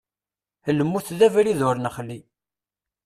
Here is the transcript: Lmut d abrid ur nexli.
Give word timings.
Lmut 0.77 1.07
d 1.17 1.19
abrid 1.27 1.59
ur 1.69 1.75
nexli. 1.79 2.19